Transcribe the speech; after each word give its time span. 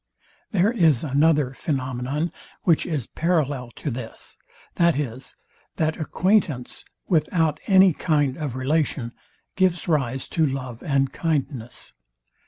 There 0.49 0.71
is 0.71 1.03
another 1.03 1.51
phænomenon, 1.51 2.31
which 2.63 2.87
is 2.87 3.05
parallel 3.05 3.69
to 3.75 3.91
this, 3.91 4.35
viz, 4.75 5.35
that 5.75 5.95
acquaintance, 5.95 6.83
without 7.07 7.59
any 7.67 7.93
kind 7.93 8.35
of 8.35 8.55
relation, 8.55 9.13
gives 9.55 9.87
rise 9.87 10.27
to 10.29 10.43
love 10.43 10.81
and 10.81 11.13
kindness. 11.13 11.93